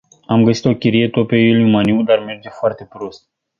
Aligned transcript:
Am 0.25 0.43
găsit 0.43 0.65
o 0.65 0.75
chirie, 0.75 1.09
tot 1.09 1.27
pe 1.27 1.35
Iuliu 1.35 1.67
Maniu, 1.67 2.03
dar 2.03 2.19
merge 2.19 2.49
foarte 2.49 2.85
prost. 2.85 3.27